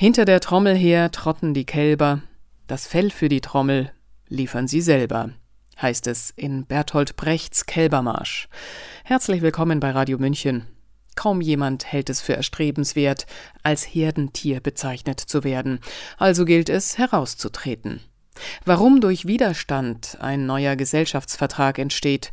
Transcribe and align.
Hinter 0.00 0.24
der 0.24 0.40
Trommel 0.40 0.74
her 0.74 1.10
trotten 1.10 1.52
die 1.52 1.66
Kälber, 1.66 2.22
das 2.66 2.86
Fell 2.86 3.10
für 3.10 3.28
die 3.28 3.42
Trommel 3.42 3.92
liefern 4.28 4.66
sie 4.66 4.80
selber, 4.80 5.28
heißt 5.78 6.06
es 6.06 6.30
in 6.30 6.64
Bertolt 6.64 7.16
Brechts 7.16 7.66
Kälbermarsch. 7.66 8.48
Herzlich 9.04 9.42
willkommen 9.42 9.78
bei 9.78 9.90
Radio 9.90 10.16
München. 10.16 10.66
Kaum 11.16 11.42
jemand 11.42 11.84
hält 11.84 12.08
es 12.08 12.22
für 12.22 12.34
erstrebenswert, 12.34 13.26
als 13.62 13.84
Herdentier 13.84 14.60
bezeichnet 14.60 15.20
zu 15.20 15.44
werden, 15.44 15.80
also 16.16 16.46
gilt 16.46 16.70
es 16.70 16.96
herauszutreten. 16.96 18.00
Warum 18.64 19.02
durch 19.02 19.26
Widerstand 19.26 20.16
ein 20.22 20.46
neuer 20.46 20.76
Gesellschaftsvertrag 20.76 21.78
entsteht, 21.78 22.32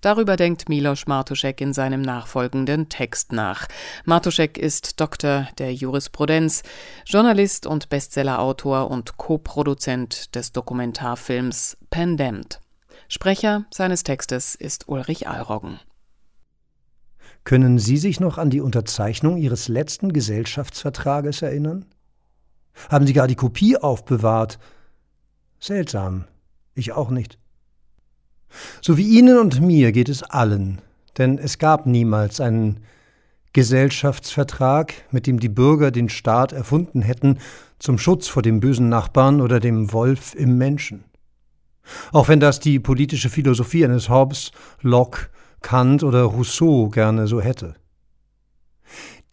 Darüber 0.00 0.36
denkt 0.36 0.68
Milos 0.68 1.06
Martuschek 1.06 1.60
in 1.60 1.72
seinem 1.72 2.02
nachfolgenden 2.02 2.88
Text 2.88 3.32
nach. 3.32 3.66
Martuschek 4.04 4.56
ist 4.56 5.00
Doktor 5.00 5.48
der 5.58 5.74
Jurisprudenz, 5.74 6.62
Journalist 7.04 7.66
und 7.66 7.88
Bestsellerautor 7.88 8.90
und 8.90 9.16
Co-Produzent 9.16 10.34
des 10.34 10.52
Dokumentarfilms 10.52 11.76
Pandemd. 11.90 12.60
Sprecher 13.08 13.64
seines 13.72 14.04
Textes 14.04 14.54
ist 14.54 14.88
Ulrich 14.88 15.26
Alroggen. 15.26 15.80
Können 17.44 17.78
Sie 17.78 17.96
sich 17.96 18.20
noch 18.20 18.36
an 18.36 18.50
die 18.50 18.60
Unterzeichnung 18.60 19.38
Ihres 19.38 19.68
letzten 19.68 20.12
Gesellschaftsvertrages 20.12 21.42
erinnern? 21.42 21.86
Haben 22.90 23.06
Sie 23.06 23.14
gar 23.14 23.26
die 23.26 23.36
Kopie 23.36 23.76
aufbewahrt? 23.76 24.58
Seltsam. 25.58 26.24
Ich 26.74 26.92
auch 26.92 27.10
nicht. 27.10 27.38
So 28.80 28.96
wie 28.96 29.18
Ihnen 29.18 29.38
und 29.38 29.60
mir 29.60 29.92
geht 29.92 30.08
es 30.08 30.22
allen, 30.22 30.80
denn 31.16 31.38
es 31.38 31.58
gab 31.58 31.86
niemals 31.86 32.40
einen 32.40 32.80
Gesellschaftsvertrag, 33.52 34.94
mit 35.10 35.26
dem 35.26 35.40
die 35.40 35.48
Bürger 35.48 35.90
den 35.90 36.08
Staat 36.08 36.52
erfunden 36.52 37.02
hätten 37.02 37.38
zum 37.78 37.98
Schutz 37.98 38.28
vor 38.28 38.42
dem 38.42 38.60
bösen 38.60 38.88
Nachbarn 38.88 39.40
oder 39.40 39.60
dem 39.60 39.92
Wolf 39.92 40.34
im 40.34 40.58
Menschen. 40.58 41.04
Auch 42.12 42.28
wenn 42.28 42.40
das 42.40 42.60
die 42.60 42.78
politische 42.78 43.30
Philosophie 43.30 43.84
eines 43.84 44.08
Hobbes, 44.08 44.52
Locke, 44.82 45.28
Kant 45.60 46.02
oder 46.02 46.22
Rousseau 46.22 46.88
gerne 46.88 47.26
so 47.26 47.40
hätte. 47.40 47.74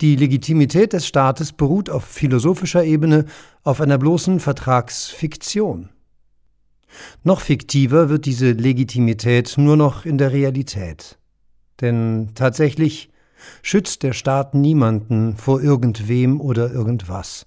Die 0.01 0.15
Legitimität 0.15 0.93
des 0.93 1.07
Staates 1.07 1.53
beruht 1.53 1.89
auf 1.89 2.03
philosophischer 2.03 2.83
Ebene 2.83 3.25
auf 3.63 3.79
einer 3.79 3.97
bloßen 3.97 4.39
Vertragsfiktion. 4.39 5.89
Noch 7.23 7.41
fiktiver 7.41 8.09
wird 8.09 8.25
diese 8.25 8.51
Legitimität 8.51 9.57
nur 9.57 9.77
noch 9.77 10.05
in 10.05 10.17
der 10.17 10.31
Realität. 10.31 11.17
Denn 11.81 12.31
tatsächlich 12.35 13.09
schützt 13.61 14.03
der 14.03 14.13
Staat 14.13 14.53
niemanden 14.53 15.35
vor 15.37 15.61
irgendwem 15.61 16.39
oder 16.39 16.71
irgendwas. 16.71 17.45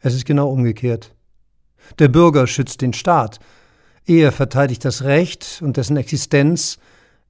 Es 0.00 0.14
ist 0.14 0.26
genau 0.26 0.50
umgekehrt. 0.50 1.14
Der 1.98 2.08
Bürger 2.08 2.46
schützt 2.46 2.80
den 2.80 2.92
Staat. 2.92 3.38
Er 4.04 4.32
verteidigt 4.32 4.84
das 4.84 5.02
Recht 5.02 5.60
und 5.62 5.76
dessen 5.76 5.96
Existenz. 5.96 6.78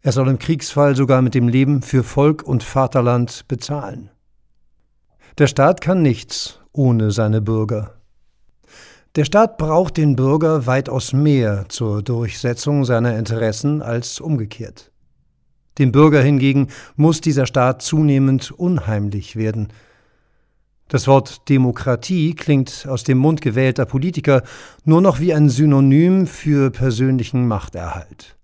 Er 0.00 0.12
soll 0.12 0.28
im 0.28 0.39
Kriegsfall 0.39 0.97
sogar 0.97 1.23
mit 1.23 1.34
dem 1.34 1.48
Leben 1.48 1.83
für 1.83 2.03
Volk 2.03 2.43
und 2.43 2.62
Vaterland 2.62 3.47
bezahlen. 3.47 4.11
Der 5.39 5.47
Staat 5.47 5.81
kann 5.81 6.03
nichts 6.03 6.59
ohne 6.73 7.11
seine 7.11 7.41
Bürger. 7.41 7.95
Der 9.14 9.27
Staat 9.27 9.58
braucht 9.58 9.98
den 9.98 10.16
Bürger 10.16 10.64
weitaus 10.66 11.12
mehr 11.12 11.66
zur 11.68 12.02
Durchsetzung 12.02 12.86
seiner 12.86 13.19
Interessen 13.19 13.82
als 13.82 14.20
umgekehrt. 14.20 14.91
Dem 15.77 15.92
Bürger 15.92 16.22
hingegen 16.22 16.69
muss 16.96 17.20
dieser 17.20 17.44
Staat 17.44 17.82
zunehmend 17.82 18.52
unheimlich 18.52 19.36
werden. 19.36 19.69
Das 20.88 21.06
Wort 21.06 21.46
Demokratie 21.50 22.34
klingt 22.34 22.86
aus 22.88 23.04
dem 23.04 23.19
Mund 23.19 23.42
gewählter 23.42 23.84
Politiker 23.84 24.44
nur 24.84 25.02
noch 25.02 25.20
wie 25.20 25.34
ein 25.34 25.50
Synonym 25.50 26.26
für 26.26 26.70
persönlichen 26.70 27.47
Machterhalt. 27.47 28.38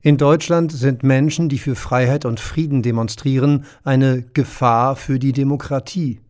In 0.00 0.16
Deutschland 0.16 0.72
sind 0.72 1.02
Menschen, 1.02 1.50
die 1.50 1.58
für 1.58 1.74
Freiheit 1.74 2.24
und 2.24 2.40
Frieden 2.40 2.82
demonstrieren, 2.82 3.66
eine 3.84 4.22
Gefahr 4.22 4.96
für 4.96 5.18
die 5.18 5.32
Demokratie. 5.32 6.20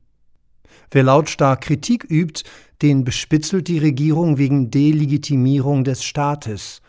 Wer 0.91 1.05
lautstark 1.05 1.63
Kritik 1.63 2.05
übt, 2.11 2.43
den 2.83 3.05
bespitzelt 3.05 3.69
die 3.69 3.79
Regierung 3.79 4.39
wegen 4.39 4.71
Delegitimierung 4.71 5.85
des 5.85 6.05
Staates. 6.05 6.83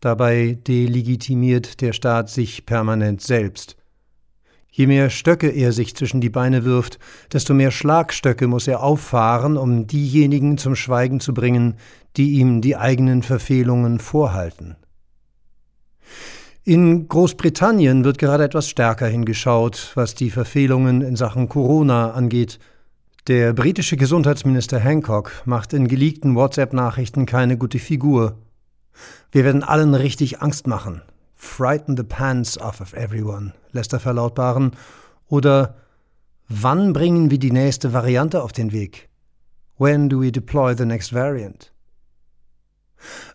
Dabei 0.00 0.58
delegitimiert 0.66 1.80
der 1.80 1.92
Staat 1.92 2.30
sich 2.30 2.66
permanent 2.66 3.20
selbst. 3.20 3.76
Je 4.70 4.86
mehr 4.86 5.08
Stöcke 5.08 5.48
er 5.48 5.72
sich 5.72 5.94
zwischen 5.94 6.20
die 6.20 6.30
Beine 6.30 6.64
wirft, 6.64 6.98
desto 7.32 7.54
mehr 7.54 7.70
Schlagstöcke 7.70 8.48
muss 8.48 8.66
er 8.66 8.82
auffahren, 8.82 9.56
um 9.56 9.86
diejenigen 9.86 10.58
zum 10.58 10.74
Schweigen 10.74 11.20
zu 11.20 11.32
bringen, 11.32 11.74
die 12.16 12.32
ihm 12.32 12.60
die 12.60 12.76
eigenen 12.76 13.22
Verfehlungen 13.22 14.00
vorhalten. 14.00 14.76
In 16.64 17.08
Großbritannien 17.08 18.04
wird 18.04 18.18
gerade 18.18 18.42
etwas 18.42 18.68
stärker 18.68 19.06
hingeschaut, 19.06 19.92
was 19.94 20.14
die 20.14 20.30
Verfehlungen 20.30 21.02
in 21.02 21.14
Sachen 21.14 21.48
Corona 21.48 22.10
angeht. 22.12 22.58
Der 23.26 23.54
britische 23.54 23.96
Gesundheitsminister 23.96 24.78
Hancock 24.78 25.32
macht 25.46 25.72
in 25.72 25.88
geleakten 25.88 26.34
WhatsApp-Nachrichten 26.34 27.24
keine 27.24 27.56
gute 27.56 27.78
Figur. 27.78 28.36
Wir 29.32 29.44
werden 29.44 29.62
allen 29.62 29.94
richtig 29.94 30.42
Angst 30.42 30.66
machen. 30.66 31.00
Frighten 31.34 31.96
the 31.96 32.02
pants 32.02 32.60
off 32.60 32.82
of 32.82 32.92
everyone, 32.92 33.54
lässt 33.72 33.94
er 33.94 34.00
verlautbaren. 34.00 34.72
Oder 35.26 35.76
wann 36.48 36.92
bringen 36.92 37.30
wir 37.30 37.38
die 37.38 37.50
nächste 37.50 37.94
Variante 37.94 38.42
auf 38.42 38.52
den 38.52 38.72
Weg? 38.72 39.08
When 39.78 40.10
do 40.10 40.20
we 40.20 40.30
deploy 40.30 40.76
the 40.76 40.84
next 40.84 41.14
variant? 41.14 41.72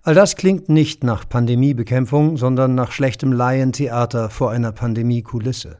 All 0.03 0.13
das 0.13 0.35
klingt 0.35 0.69
nicht 0.69 1.03
nach 1.03 1.27
Pandemiebekämpfung, 1.27 2.37
sondern 2.37 2.75
nach 2.75 2.91
schlechtem 2.91 3.33
Laientheater 3.33 4.29
vor 4.29 4.51
einer 4.51 4.71
Pandemiekulisse. 4.71 5.79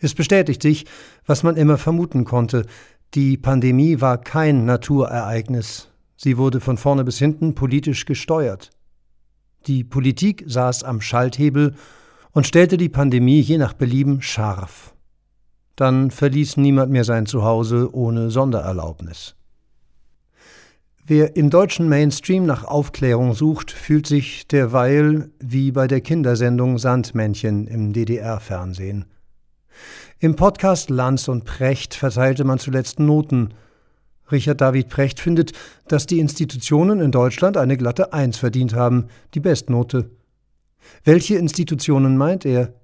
Es 0.00 0.14
bestätigt 0.14 0.62
sich, 0.62 0.86
was 1.26 1.42
man 1.42 1.56
immer 1.56 1.78
vermuten 1.78 2.24
konnte. 2.24 2.64
Die 3.14 3.36
Pandemie 3.36 4.00
war 4.00 4.18
kein 4.18 4.64
Naturereignis. 4.64 5.88
Sie 6.16 6.36
wurde 6.36 6.60
von 6.60 6.76
vorne 6.76 7.04
bis 7.04 7.18
hinten 7.18 7.54
politisch 7.54 8.04
gesteuert. 8.04 8.70
Die 9.66 9.84
Politik 9.84 10.44
saß 10.46 10.84
am 10.84 11.00
Schalthebel 11.00 11.74
und 12.32 12.46
stellte 12.46 12.76
die 12.76 12.88
Pandemie 12.88 13.40
je 13.40 13.58
nach 13.58 13.72
Belieben 13.72 14.22
scharf. 14.22 14.94
Dann 15.76 16.10
verließ 16.10 16.56
niemand 16.56 16.90
mehr 16.90 17.04
sein 17.04 17.26
Zuhause 17.26 17.94
ohne 17.94 18.30
Sondererlaubnis. 18.30 19.36
Wer 21.06 21.36
im 21.36 21.48
deutschen 21.48 21.88
Mainstream 21.88 22.44
nach 22.44 22.64
Aufklärung 22.64 23.32
sucht, 23.32 23.70
fühlt 23.70 24.06
sich 24.06 24.46
derweil 24.46 25.30
wie 25.38 25.72
bei 25.72 25.86
der 25.86 26.02
Kindersendung 26.02 26.76
Sandmännchen 26.76 27.66
im 27.66 27.94
DDR-Fernsehen. 27.94 29.06
Im 30.20 30.36
Podcast 30.36 30.90
Lanz 30.90 31.28
und 31.28 31.44
Precht 31.44 31.94
verteilte 31.94 32.44
man 32.44 32.58
zuletzt 32.58 32.98
Noten. 32.98 33.54
Richard 34.30 34.60
David 34.60 34.88
Precht 34.88 35.20
findet, 35.20 35.52
dass 35.86 36.06
die 36.06 36.18
Institutionen 36.18 37.00
in 37.00 37.12
Deutschland 37.12 37.56
eine 37.56 37.76
glatte 37.76 38.12
Eins 38.12 38.38
verdient 38.38 38.74
haben, 38.74 39.06
die 39.34 39.40
Bestnote. 39.40 40.10
Welche 41.04 41.36
Institutionen 41.36 42.16
meint 42.16 42.44
er? 42.44 42.74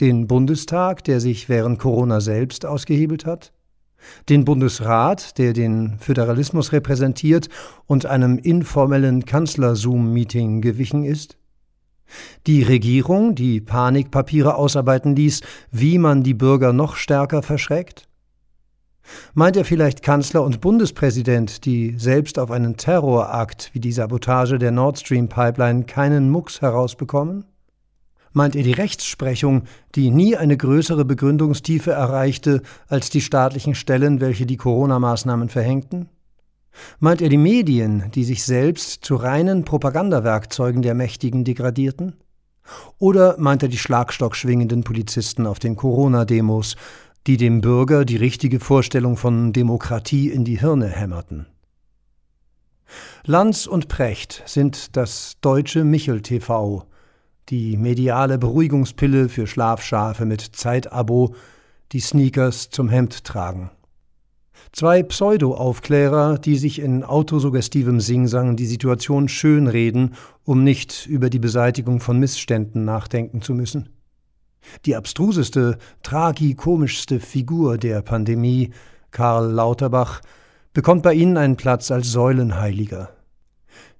Den 0.00 0.26
Bundestag, 0.26 1.04
der 1.04 1.20
sich 1.20 1.48
während 1.48 1.78
Corona 1.78 2.20
selbst 2.20 2.64
ausgehebelt 2.64 3.26
hat? 3.26 3.52
Den 4.28 4.44
Bundesrat, 4.46 5.36
der 5.36 5.52
den 5.52 5.98
Föderalismus 5.98 6.72
repräsentiert 6.72 7.48
und 7.86 8.06
einem 8.06 8.38
informellen 8.38 9.26
Kanzler-Zoom-Meeting 9.26 10.62
gewichen 10.62 11.04
ist? 11.04 11.36
Die 12.46 12.62
Regierung, 12.62 13.34
die 13.34 13.60
Panikpapiere 13.60 14.54
ausarbeiten 14.54 15.14
ließ, 15.14 15.40
wie 15.70 15.98
man 15.98 16.22
die 16.22 16.34
Bürger 16.34 16.72
noch 16.72 16.96
stärker 16.96 17.42
verschreckt? 17.42 18.08
Meint 19.34 19.56
er 19.56 19.64
vielleicht 19.64 20.02
Kanzler 20.02 20.42
und 20.42 20.60
Bundespräsident, 20.60 21.64
die 21.64 21.94
selbst 21.98 22.38
auf 22.38 22.50
einen 22.50 22.76
Terrorakt 22.76 23.70
wie 23.72 23.80
die 23.80 23.92
Sabotage 23.92 24.58
der 24.58 24.70
Nord 24.70 24.98
Stream 24.98 25.28
Pipeline 25.28 25.84
keinen 25.84 26.30
Mucks 26.30 26.60
herausbekommen? 26.60 27.44
Meint 28.32 28.54
er 28.54 28.62
die 28.62 28.72
Rechtsprechung, 28.72 29.64
die 29.96 30.10
nie 30.10 30.36
eine 30.36 30.56
größere 30.56 31.04
Begründungstiefe 31.04 31.90
erreichte 31.90 32.62
als 32.86 33.10
die 33.10 33.20
staatlichen 33.20 33.74
Stellen, 33.74 34.20
welche 34.20 34.46
die 34.46 34.56
Corona-Maßnahmen 34.56 35.48
verhängten? 35.48 36.08
Meint 36.98 37.22
er 37.22 37.28
die 37.28 37.36
Medien, 37.36 38.10
die 38.14 38.24
sich 38.24 38.44
selbst 38.44 39.04
zu 39.04 39.16
reinen 39.16 39.64
Propagandawerkzeugen 39.64 40.82
der 40.82 40.94
Mächtigen 40.94 41.44
degradierten? 41.44 42.14
Oder 42.98 43.36
meint 43.38 43.62
er 43.62 43.68
die 43.68 43.78
schlagstockschwingenden 43.78 44.84
Polizisten 44.84 45.46
auf 45.46 45.58
den 45.58 45.76
Corona-Demos, 45.76 46.76
die 47.26 47.36
dem 47.36 47.60
Bürger 47.60 48.04
die 48.04 48.16
richtige 48.16 48.60
Vorstellung 48.60 49.16
von 49.16 49.52
Demokratie 49.52 50.28
in 50.28 50.44
die 50.44 50.58
Hirne 50.60 50.88
hämmerten? 50.88 51.46
Lanz 53.24 53.66
und 53.66 53.88
Precht 53.88 54.42
sind 54.46 54.96
das 54.96 55.36
deutsche 55.40 55.84
Michel-TV, 55.84 56.86
die 57.48 57.76
mediale 57.76 58.38
Beruhigungspille 58.38 59.28
für 59.28 59.46
Schlafschafe 59.46 60.24
mit 60.24 60.40
Zeitabo, 60.40 61.34
die 61.92 62.00
Sneakers 62.00 62.70
zum 62.70 62.88
Hemd 62.88 63.24
tragen. 63.24 63.70
Zwei 64.72 65.02
Pseudo-Aufklärer, 65.02 66.38
die 66.38 66.56
sich 66.56 66.80
in 66.80 67.02
autosuggestivem 67.02 68.00
Singsang 68.00 68.56
die 68.56 68.66
Situation 68.66 69.28
schönreden, 69.28 70.14
um 70.44 70.64
nicht 70.64 71.06
über 71.06 71.30
die 71.30 71.38
Beseitigung 71.38 72.00
von 72.00 72.18
Missständen 72.18 72.84
nachdenken 72.84 73.42
zu 73.42 73.54
müssen. 73.54 73.88
Die 74.84 74.96
abstruseste, 74.96 75.78
tragikomischste 76.02 77.20
Figur 77.20 77.78
der 77.78 78.02
Pandemie, 78.02 78.70
Karl 79.10 79.50
Lauterbach, 79.50 80.20
bekommt 80.72 81.02
bei 81.02 81.14
ihnen 81.14 81.36
einen 81.36 81.56
Platz 81.56 81.90
als 81.90 82.12
Säulenheiliger. 82.12 83.10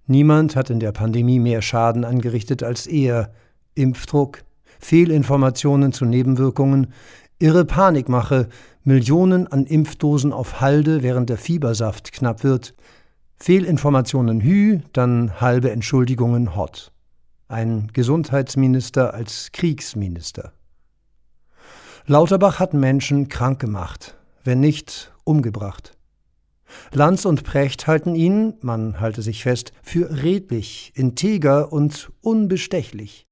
Niemand 0.06 0.56
hat 0.56 0.70
in 0.70 0.80
der 0.80 0.92
Pandemie 0.92 1.38
mehr 1.38 1.62
Schaden 1.62 2.04
angerichtet 2.04 2.62
als 2.62 2.86
er. 2.86 3.32
Impfdruck, 3.74 4.42
Fehlinformationen 4.80 5.92
zu 5.92 6.04
Nebenwirkungen, 6.04 6.88
irre 7.40 7.64
Panikmache, 7.64 8.48
Millionen 8.84 9.46
an 9.48 9.66
Impfdosen 9.66 10.32
auf 10.32 10.60
Halde, 10.60 11.02
während 11.02 11.28
der 11.28 11.38
Fiebersaft 11.38 12.12
knapp 12.12 12.44
wird, 12.44 12.74
Fehlinformationen 13.36 14.40
Hü, 14.40 14.80
dann 14.92 15.40
halbe 15.40 15.70
Entschuldigungen 15.70 16.54
Hot. 16.54 16.92
Ein 17.48 17.88
Gesundheitsminister 17.92 19.14
als 19.14 19.50
Kriegsminister. 19.52 20.52
Lauterbach 22.06 22.60
hat 22.60 22.74
Menschen 22.74 23.28
krank 23.28 23.58
gemacht, 23.58 24.16
wenn 24.44 24.60
nicht 24.60 25.12
umgebracht. 25.24 25.96
Lanz 26.92 27.24
und 27.24 27.42
Precht 27.44 27.86
halten 27.86 28.14
ihn, 28.14 28.54
man 28.60 29.00
halte 29.00 29.22
sich 29.22 29.42
fest, 29.42 29.72
für 29.82 30.22
redlich, 30.22 30.92
integer 30.94 31.72
und 31.72 32.12
unbestechlich. 32.20 33.26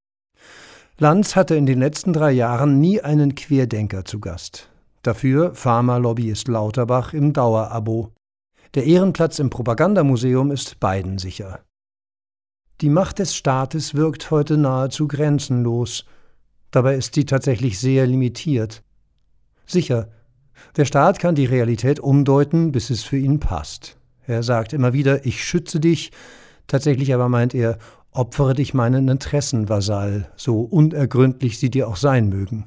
Lanz 1.01 1.37
hatte 1.37 1.55
in 1.55 1.65
den 1.65 1.79
letzten 1.79 2.13
drei 2.13 2.33
Jahren 2.33 2.81
nie 2.81 3.01
einen 3.01 3.37
Querdenker 3.37 4.05
zu 4.05 4.19
Gast. 4.19 4.69
Dafür 5.03 5.55
Pharmalobbyist 5.55 6.49
Lauterbach 6.49 7.15
im 7.15 7.33
Dauerabo. 7.33 8.11
Der 8.75 8.85
Ehrenplatz 8.85 9.39
im 9.39 9.49
Propagandamuseum 9.49 10.51
ist 10.51 10.81
beiden 10.81 11.19
sicher. 11.19 11.61
Die 12.81 12.89
Macht 12.89 13.21
des 13.21 13.37
Staates 13.37 13.95
wirkt 13.95 14.33
heute 14.33 14.57
nahezu 14.57 15.07
grenzenlos. 15.07 16.05
Dabei 16.73 16.97
ist 16.97 17.15
sie 17.15 17.27
tatsächlich 17.27 17.79
sehr 17.79 18.05
limitiert. 18.09 18.83
Sicher, 19.67 20.09
der 20.77 20.85
Staat 20.85 21.21
kann 21.21 21.37
die 21.37 21.47
Realität 21.47 22.01
umdeuten, 22.01 22.73
bis 22.73 22.91
es 22.91 23.05
für 23.05 23.19
ihn 23.19 23.39
passt. 23.39 23.97
Er 24.27 24.43
sagt 24.43 24.73
immer 24.73 24.93
wieder, 24.93 25.25
ich 25.25 25.45
schütze 25.45 25.79
dich, 25.79 26.11
tatsächlich 26.67 27.15
aber 27.15 27.29
meint 27.29 27.55
er, 27.55 27.79
opfere 28.19 28.55
dich 28.55 28.75
meinen 28.75 29.09
Interessen, 29.09 29.69
Vasall, 29.69 30.29
so 30.37 30.61
unergründlich 30.61 31.59
sie 31.59 31.71
dir 31.71 31.87
auch 31.87 31.97
sein 31.97 32.29
mögen. 32.29 32.67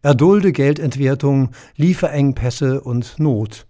Erdulde 0.00 0.50
Geldentwertung, 0.52 1.50
Lieferengpässe 1.76 2.80
und 2.80 3.18
Not. 3.18 3.66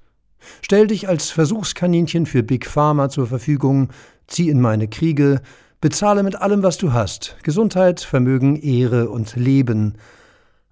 Stell 0.62 0.86
dich 0.86 1.08
als 1.08 1.30
Versuchskaninchen 1.30 2.24
für 2.24 2.44
Big 2.44 2.66
Pharma 2.66 3.08
zur 3.08 3.26
Verfügung, 3.26 3.88
zieh 4.28 4.48
in 4.48 4.60
meine 4.60 4.86
Kriege, 4.86 5.42
bezahle 5.80 6.22
mit 6.22 6.36
allem, 6.36 6.62
was 6.62 6.78
du 6.78 6.92
hast, 6.92 7.36
Gesundheit, 7.42 8.00
Vermögen, 8.00 8.56
Ehre 8.56 9.10
und 9.10 9.34
Leben, 9.34 9.94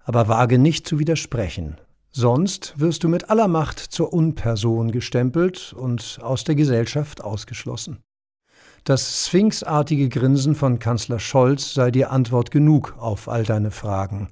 aber 0.03 0.29
wage 0.29 0.57
nicht 0.57 0.87
zu 0.87 0.97
widersprechen. 0.97 1.75
Sonst 2.11 2.73
wirst 2.77 3.03
du 3.03 3.09
mit 3.09 3.29
aller 3.29 3.49
Macht 3.49 3.79
zur 3.79 4.13
Unperson 4.13 4.91
gestempelt 4.91 5.73
und 5.73 6.19
aus 6.21 6.45
der 6.45 6.55
Gesellschaft 6.55 7.21
ausgeschlossen. 7.21 7.99
Das 8.83 9.27
sphinxartige 9.27 10.09
Grinsen 10.09 10.55
von 10.55 10.79
Kanzler 10.79 11.19
Scholz 11.19 11.73
sei 11.73 11.91
dir 11.91 12.11
Antwort 12.11 12.49
genug 12.49 12.95
auf 12.97 13.29
all 13.29 13.43
deine 13.43 13.69
Fragen. 13.69 14.29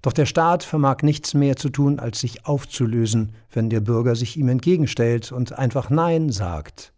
Doch 0.00 0.12
der 0.12 0.26
Staat 0.26 0.62
vermag 0.62 0.98
nichts 1.02 1.34
mehr 1.34 1.56
zu 1.56 1.70
tun, 1.70 1.98
als 1.98 2.20
sich 2.20 2.46
aufzulösen, 2.46 3.32
wenn 3.50 3.70
der 3.70 3.80
Bürger 3.80 4.14
sich 4.14 4.36
ihm 4.36 4.48
entgegenstellt 4.48 5.32
und 5.32 5.58
einfach 5.58 5.90
Nein 5.90 6.30
sagt. 6.30 6.92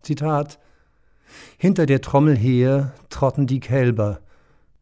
Zitat 0.00 0.58
Hinter 1.58 1.84
der 1.84 2.00
Trommel 2.00 2.36
her 2.36 2.94
trotten 3.10 3.46
die 3.46 3.60
Kälber. 3.60 4.20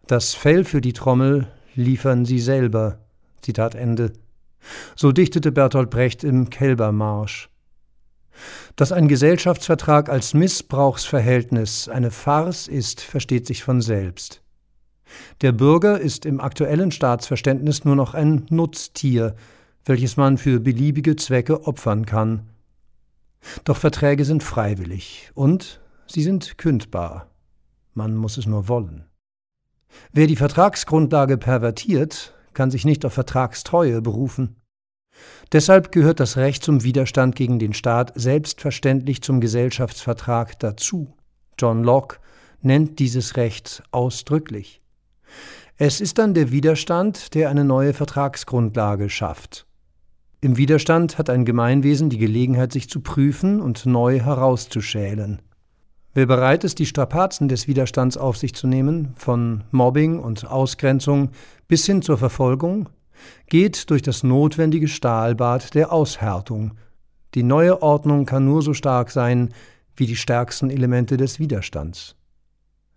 Das 0.07 0.35
Fell 0.35 0.65
für 0.65 0.81
die 0.81 0.93
Trommel 0.93 1.49
liefern 1.75 2.25
sie 2.25 2.39
selber. 2.39 3.01
Zitat 3.41 3.75
Ende. 3.75 4.13
So 4.95 5.11
dichtete 5.11 5.51
Bertolt 5.51 5.91
Brecht 5.91 6.23
im 6.23 6.49
Kälbermarsch. 6.51 7.49
Dass 8.77 8.93
ein 8.93 9.09
Gesellschaftsvertrag 9.09 10.09
als 10.09 10.35
Missbrauchsverhältnis 10.35 11.89
eine 11.89 12.11
Farce 12.11 12.69
ist, 12.69 13.01
versteht 13.01 13.47
sich 13.47 13.65
von 13.65 13.81
selbst. 13.81 14.43
Der 15.41 15.53
Bürger 15.53 15.99
ist 16.01 16.27
im 16.27 16.41
aktuellen 16.41 16.91
Staatsverständnis 16.91 17.85
nur 17.85 17.97
noch 17.97 18.15
ein 18.15 18.47
Nutztier, 18.51 19.35
welches 19.85 20.17
man 20.17 20.39
für 20.39 20.61
beliebige 20.61 21.17
Zwecke 21.17 21.67
opfern 21.67 22.07
kann. 22.07 22.51
Doch 23.65 23.77
Verträge 23.77 24.25
sind 24.25 24.43
freiwillig 24.43 25.31
und 25.35 25.81
sie 26.07 26.23
sind 26.23 26.59
kündbar. 26.59 27.31
Man 27.95 28.15
muss 28.17 28.37
es 28.37 28.47
nur 28.47 28.69
wollen. 28.69 29.07
Wer 30.13 30.27
die 30.27 30.37
Vertragsgrundlage 30.37 31.39
pervertiert, 31.39 32.35
kann 32.53 32.71
sich 32.71 32.85
nicht 32.85 33.05
auf 33.05 33.15
Vertragstreue 33.15 34.03
berufen. 34.03 34.57
Deshalb 35.53 35.93
gehört 35.93 36.21
das 36.21 36.37
Recht 36.37 36.63
zum 36.63 36.85
Widerstand 36.85 37.35
gegen 37.37 37.59
den 37.59 37.73
Staat 37.73 38.13
selbstverständlich 38.15 39.23
zum 39.23 39.41
Gesellschaftsvertrag 39.41 40.59
dazu. 40.59 41.15
John 41.59 41.83
Locke 41.83 42.19
nennt 42.61 42.99
dieses 42.99 43.37
Recht 43.37 43.83
ausdrücklich. 43.91 44.81
Es 45.77 46.01
ist 46.01 46.19
dann 46.19 46.35
der 46.35 46.51
Widerstand, 46.51 47.35
der 47.35 47.51
eine 47.51 47.65
neue 47.65 47.95
Vertragsgrundlage 47.95 49.09
schafft. 49.09 49.67
Im 50.41 50.57
Widerstand 50.57 51.19
hat 51.19 51.31
ein 51.31 51.45
Gemeinwesen 51.45 52.11
die 52.11 52.19
Gelegenheit, 52.19 52.73
sich 52.73 52.89
zu 52.89 53.01
prüfen 53.01 53.61
und 53.61 53.87
neu 53.87 54.21
herauszuschälen. 54.21 55.43
Wer 56.15 56.27
bereit 56.27 56.65
ist, 56.65 56.79
die 56.79 56.87
Strapazen 56.87 57.49
des 57.49 57.69
Widerstands 57.69 58.17
auf 58.17 58.37
sich 58.37 58.55
zu 58.55 58.67
nehmen, 58.67 59.15
von 59.17 59.65
Mobbing 59.71 60.19
und 60.19 60.47
Ausgrenzung 60.47 61.31
bis 61.69 61.87
hin 61.87 62.03
zur 62.03 62.19
Verfolgung, 62.19 62.89
geht 63.47 63.91
durch 63.91 64.03
das 64.03 64.23
notwendige 64.23 64.89
Stahlbad 64.89 65.75
der 65.75 65.93
Aushärtung. 65.93 66.73
Die 67.35 67.43
neue 67.43 67.83
Ordnung 67.83 68.27
kann 68.27 68.45
nur 68.45 68.63
so 68.63 68.75
stark 68.75 69.11
sein 69.11 69.51
wie 69.97 70.07
die 70.07 70.17
stärksten 70.17 70.71
Elemente 70.71 71.17
des 71.17 71.39
Widerstands. 71.39 72.15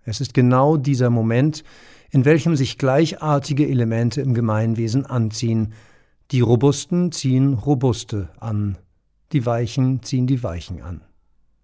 Es 0.03 0.21
ist 0.21 0.33
genau 0.33 0.77
dieser 0.77 1.09
Moment, 1.09 1.63
in 2.09 2.25
welchem 2.25 2.55
sich 2.55 2.77
gleichartige 2.77 3.67
Elemente 3.67 4.21
im 4.21 4.33
Gemeinwesen 4.33 5.05
anziehen. 5.05 5.73
Die 6.31 6.41
Robusten 6.41 7.11
ziehen 7.11 7.53
Robuste 7.53 8.29
an, 8.39 8.77
die 9.31 9.45
Weichen 9.45 10.03
ziehen 10.03 10.27
die 10.27 10.43
Weichen 10.43 10.81
an. 10.81 11.01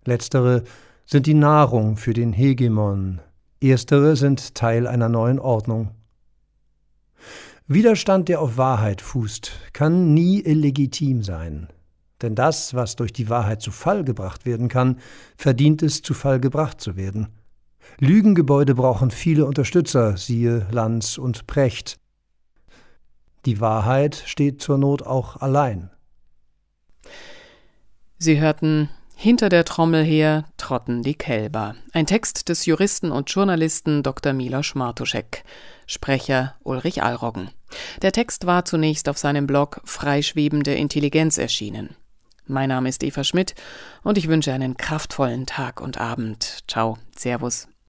Letztere 0.05 0.63
sind 1.05 1.25
die 1.25 1.33
Nahrung 1.33 1.97
für 1.97 2.13
den 2.13 2.33
Hegemon, 2.33 3.19
erstere 3.59 4.15
sind 4.15 4.55
Teil 4.55 4.87
einer 4.87 5.09
neuen 5.09 5.39
Ordnung. 5.39 5.91
Widerstand, 7.69 8.29
der 8.29 8.39
auf 8.39 8.55
Wahrheit 8.55 9.01
fußt, 9.01 9.51
kann 9.73 10.13
nie 10.13 10.39
illegitim 10.39 11.21
sein. 11.21 11.67
Denn 12.21 12.33
das, 12.33 12.73
was 12.73 12.95
durch 12.95 13.11
die 13.11 13.27
Wahrheit 13.27 13.61
zu 13.61 13.71
Fall 13.71 14.05
gebracht 14.05 14.45
werden 14.45 14.69
kann, 14.69 14.99
verdient 15.35 15.83
es, 15.83 16.01
zu 16.01 16.13
Fall 16.13 16.39
gebracht 16.39 16.79
zu 16.79 16.95
werden. 16.95 17.27
Lügengebäude 17.99 18.73
brauchen 18.73 19.11
viele 19.11 19.45
Unterstützer, 19.45 20.15
siehe 20.15 20.65
Lanz 20.71 21.17
und 21.17 21.45
Precht. 21.45 21.99
Die 23.45 23.59
Wahrheit 23.59 24.15
steht 24.25 24.61
zur 24.61 24.77
Not 24.77 25.03
auch 25.03 25.35
allein. 25.35 25.89
Sie 28.17 28.39
hörten 28.39 28.89
Hinter 29.19 29.49
der 29.49 29.65
Trommel 29.65 30.03
her 30.03 30.45
trotten 30.57 31.01
die 31.01 31.15
Kälber. 31.15 31.73
Ein 31.91 32.05
Text 32.05 32.49
des 32.49 32.67
Juristen 32.67 33.11
und 33.11 33.31
Journalisten 33.31 34.03
Dr. 34.03 34.31
Milos 34.31 34.75
Martuschek. 34.75 35.43
Sprecher 35.87 36.53
Ulrich 36.63 37.01
Allroggen. 37.01 37.49
Der 38.03 38.11
Text 38.11 38.45
war 38.45 38.63
zunächst 38.63 39.09
auf 39.09 39.17
seinem 39.17 39.47
Blog 39.47 39.81
Freischwebende 39.85 40.75
Intelligenz 40.75 41.39
erschienen. 41.39 41.95
Mein 42.45 42.69
Name 42.69 42.89
ist 42.89 43.03
Eva 43.03 43.23
Schmidt 43.23 43.55
und 44.03 44.19
ich 44.19 44.27
wünsche 44.27 44.53
einen 44.53 44.77
kraftvollen 44.77 45.47
Tag 45.47 45.81
und 45.81 45.99
Abend. 45.99 46.59
Ciao, 46.67 46.99
Servus. 47.17 47.67